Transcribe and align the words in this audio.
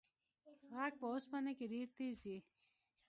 غږ 0.75 0.93
په 1.01 1.05
اوسپنه 1.11 1.51
کې 1.57 1.65
ډېر 1.73 1.87
تېز 1.97 2.15
ځي. 2.23 2.37